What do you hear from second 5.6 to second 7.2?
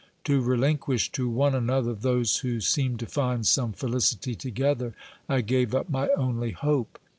up my only hope.